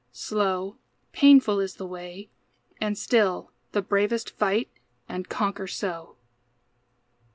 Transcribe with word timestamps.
Slow, 0.11 0.77
painful 1.11 1.59
is 1.59 1.75
the 1.75 1.85
way, 1.85 2.31
And 2.79 2.97
still, 2.97 3.51
the 3.71 3.83
bravest 3.83 4.31
fight 4.31 4.71
and 5.07 5.29
conquer 5.29 5.67
so. 5.67 6.15